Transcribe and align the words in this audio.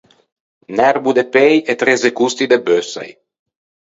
Un 0.71 0.79
erbo 0.91 1.11
de 1.17 1.25
pei 1.35 1.55
e 1.71 1.73
trezze 1.81 2.09
costi 2.19 2.45
de 2.51 2.57
beussai. 2.65 3.11